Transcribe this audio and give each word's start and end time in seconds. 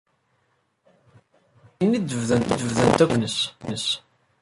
Ssyen 1.71 1.97
i 1.97 1.99
d-bdant 1.99 2.49
akk 2.55 2.61
twuɣa-ines. 2.97 3.87